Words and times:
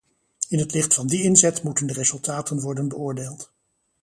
In 0.49 0.59
het 0.59 0.73
licht 0.73 0.93
van 0.93 1.07
die 1.07 1.23
inzet 1.23 1.63
moeten 1.63 1.87
de 1.87 1.93
resultaten 1.93 2.59
worden 2.59 2.87
beoordeeld. 2.87 3.53